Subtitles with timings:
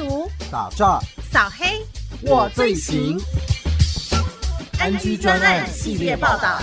[0.00, 0.98] 毒、打诈、
[1.30, 1.84] 扫黑，
[2.22, 3.18] 我最行。
[4.78, 6.58] 安居专案系列报道。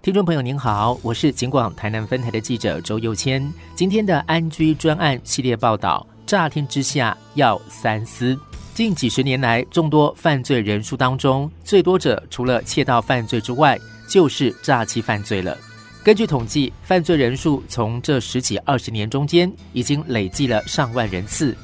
[0.00, 3.52] 听众朋友您好，我是警广台南分台的记者周佑谦。
[3.74, 8.38] 今天的安居专案系列报道：诈骗之下要三思。
[8.72, 13.76] 近几十年来，众多犯罪人数当中，最多者除了窃盗犯罪之外，
[14.08, 15.58] 就是诈欺犯罪了。
[16.04, 21.56] 根据统计，犯罪人数从这十几二十年中间，已经累计了上万人次。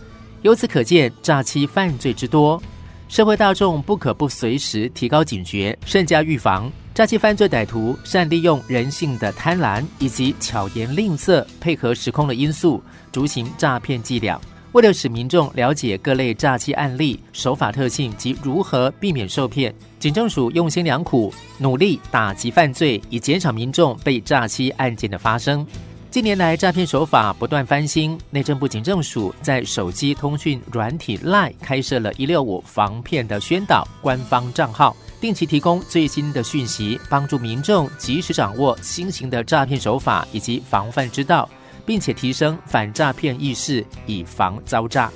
[0.46, 2.62] 由此可见，诈欺犯罪之多，
[3.08, 6.70] 社会大众不可不随时提高警觉，慎加预防。
[6.94, 14.40] 诈欺犯罪歹徒善利用人性的贪婪以及巧言令色，配合时空的因素，逐行诈骗伎俩。
[14.70, 25.66] 为了使民众了解各类诈欺案例、手法特性及如何避免受骗，警政署用心良苦，努力打击犯罪，以减少民众被诈欺案件的发生。
[26.16, 41.46] 近年来，诈骗手法不断翻新，内政部警政署在手机通讯软体 Line 开设了一六五防骗的宣导官方账号，定期提供最新的讯息，帮助民众及时掌握新型的诈骗手法以及防范之道。
[41.84, 45.12] 并且提升反诈骗意识，以防遭诈。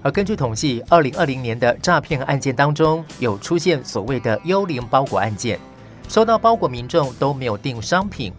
[0.00, 5.60] 而根据统计，二零二零年的诈骗案件当中，有出现所谓的幽灵包裹案件。
[6.08, 8.32] 收到包裹民众都没有订商品，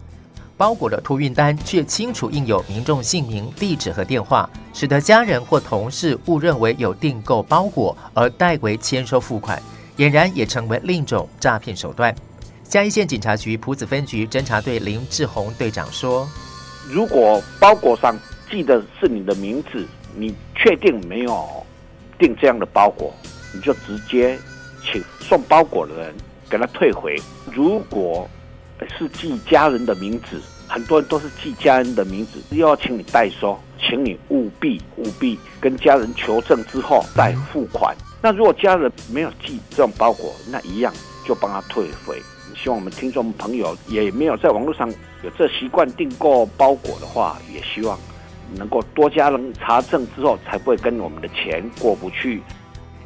[0.62, 9.60] 包裹的托运单却清楚印有民众姓名、地址和电话，使得家人或同事误认为有订购包裹而代为签收付款，
[9.96, 12.14] 俨然也成为另一种诈骗手段。
[12.62, 16.28] 嘉义县警察局埔子分局侦查队林志宏队长说。
[16.88, 18.16] 如果包裹上
[18.48, 21.66] 记的是你的名字，你确定没有
[22.20, 23.12] 订这样的包裹，
[23.52, 24.38] 你就直接
[24.80, 26.14] 请送包裹的人
[26.48, 27.20] 给他退回。
[27.52, 28.30] 如果
[28.96, 30.40] 是记家人的名字，
[30.72, 37.94] 很多人都是记家人的名字，又要请你代收，请你务必务必跟家人求证之后再付款。
[38.22, 40.90] 那如果家人没有寄这种包裹，那一样
[41.26, 42.16] 就帮他退回。
[42.56, 44.88] 希望我们听众朋友也没有在网络上
[45.22, 47.98] 有这习惯订购包裹的话，也希望
[48.56, 52.40] 能够多加人查证之后，才不会跟我们的钱过不去。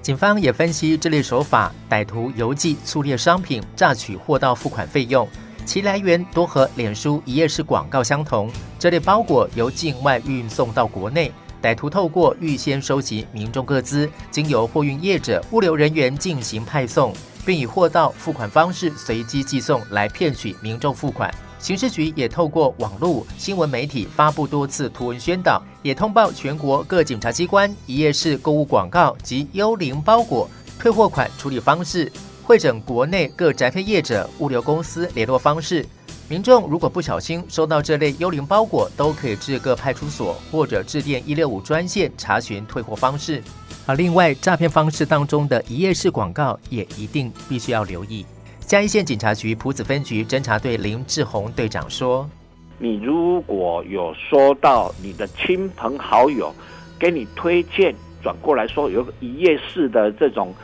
[0.03, 5.28] 警方也分析这类手法，歹徒邮寄粗劣商品榨取货到付款费用，
[5.66, 8.50] 其来源多和脸书一页式广告相同。
[8.78, 17.12] 这类包裹由境外运送到国内，歹徒透过预先收集民众各资，经由货运业者、物流人员进行派送。
[17.47, 21.32] 并以货到付款方式随机寄送来骗取民众付款。
[21.60, 32.10] 刑事局也透过网络新闻媒体发布多次图文宣导，也通报全国各检察机关一页式购物广告及幽灵包裹退货款处理方式，
[32.47, 35.84] 会诊国内各宅配业者、物流公司联络方式。
[36.29, 43.43] 民众如果不小心收到这类幽灵包裹，都可以至各派出所或者致电一六五专线查询退货方式。
[43.84, 48.25] 而另外，诈骗方式当中的一页式广告也一定必须要留意。
[48.61, 52.31] 嘉义县警察局埔子分局侦查队林志宏队长说
[52.78, 56.55] ：“你如果有收到你的亲朋好友
[56.97, 57.93] 给你推荐
[58.23, 60.55] 转过来说有一页式的这种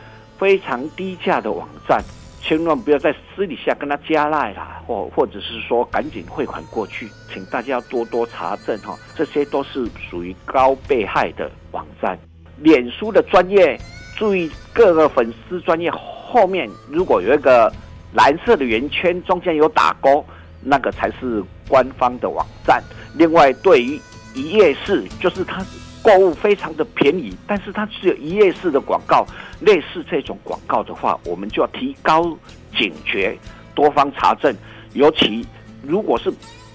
[0.43, 2.03] 非常低价的网站，
[2.41, 12.19] 千万不要在私底下跟他加赖啦，或或者是说赶紧汇款过去，请大家要多多查证哈，这些都是属于高被害的网站。”
[12.59, 13.79] 脸书的专业，
[14.17, 17.71] 注意各个粉丝专业后面如果有一个
[18.11, 20.25] 蓝色的圆圈，中间有打勾，
[20.61, 22.83] 那个才是官方的网站。
[23.15, 23.97] 另外，对于
[24.35, 25.65] 一页式，就是它
[26.03, 29.25] 购物非常的便宜，但是它只有一页式的广告，
[29.61, 32.37] 类似这种广告的话，我们就要提高
[32.77, 33.37] 警觉，
[33.73, 34.53] 多方查证。
[34.93, 35.45] 尤其
[35.81, 36.31] 如果是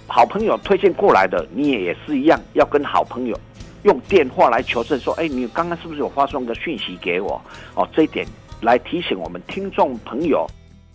[0.06, 3.38] 好朋友推荐过来的，你也是一样，要跟好朋友。
[3.84, 7.40] 用电话来求证，说：“哎，你刚刚是不是有发送个讯息给我？”
[7.76, 8.26] 哦，这一点
[8.60, 10.44] 来提醒我们听众朋友，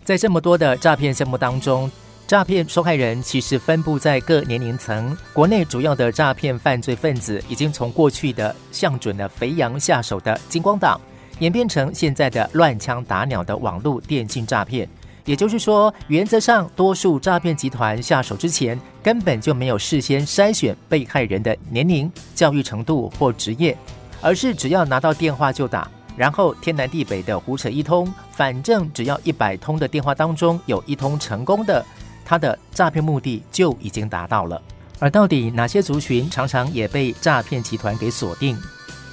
[0.03, 1.89] 在这么多的诈骗项目当中，
[2.25, 5.16] 诈骗受害人其实分布在各年龄层。
[5.34, 11.00] 国内主要的诈骗犯罪分子已经从过去的向准的肥羊下手的金光党，
[11.39, 14.88] 演变成现在的乱枪打鸟的网络电信诈骗。
[15.25, 23.77] 也就是说，原则上，多数诈骗集团下手之前，根本就没有事先筛选被害人的年龄、教育程度或职业，
[24.21, 31.86] 而是只要拿到电话就打，然后天南地北的胡扯一通，反正只要一百通的电话当中有一通成功的，
[32.25, 34.61] 他的诈骗目的就已经达到了。
[34.99, 38.57] 而到底哪些族群常常也被诈骗集团给锁定？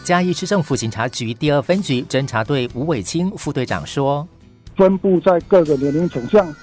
[0.05, 4.27] 嘉义市政府警察局第二分局侦查队吴伟清副队长说。
[4.77, 6.55] 分布在各个年龄层，像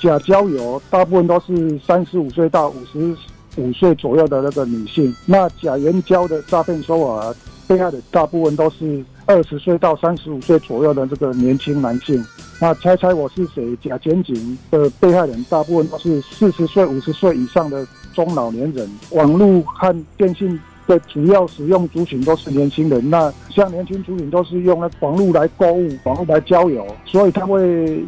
[0.00, 3.14] 假交友，大部分都是三十五岁到五十
[3.56, 5.14] 五岁左右的那个女性。
[5.26, 7.34] 那假援交的诈骗手法，
[7.66, 12.24] 被害的大部分都是二十岁到三十五岁左右的这个年轻男性。
[12.60, 13.76] 那猜猜我是谁？
[13.82, 18.90] 假检警的被害人大部分都是四十岁、五十岁以上的中老年人。
[19.10, 20.58] 网络和电信。
[20.86, 27.58] 的主要使用族群都是年轻人，那像年轻族群都是用网络来购物、网络来交友，所以它会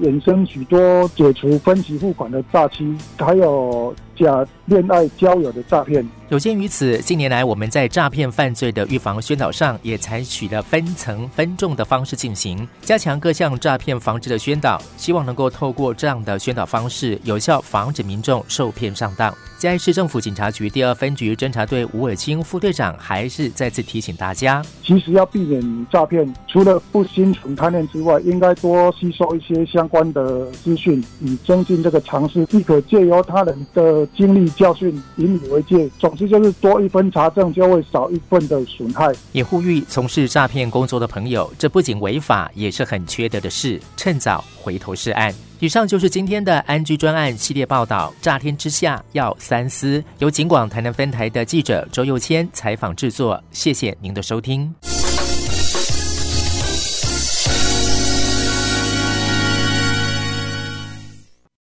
[0.02, 6.06] 衍生许多解除分期付款的诈欺，还有假恋爱交友的诈骗。
[6.28, 19.34] 有鉴于此，近年来我们在诈骗犯罪的预防宣导上，也采取了分层分众的方式进行，加强各项诈骗防治的宣导，希望能够透过这样的宣导方式，有效防止民众受骗上当。
[19.58, 35.88] 嘉义市政府警察局第二分局侦查队吴伟清副队长还是再次提醒大家：，其实要避免诈骗，除了不心存贪念之外，应该多吸收一些相关的资讯，以增进这个常识，亦可借由他人的经历教训引以为戒。
[35.96, 39.12] 总之就是多一分查证，就会少一份的损害。
[39.30, 45.32] 也呼吁从事诈骗工作的朋友，这不仅违法，也是很缺德的事，趁早回头是岸。
[45.60, 48.12] 以上就是今天的安居专案系列报道。
[48.20, 53.40] 乍天之下要三思，由警广台南分台的记者周佑谦采访制作。
[53.52, 54.97] 谢谢您的收听。